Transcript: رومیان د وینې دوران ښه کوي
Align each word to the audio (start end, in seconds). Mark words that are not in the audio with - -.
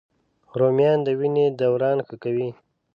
رومیان 0.59 0.99
د 1.03 1.07
وینې 1.19 1.45
دوران 1.59 1.97
ښه 2.07 2.15
کوي 2.23 2.49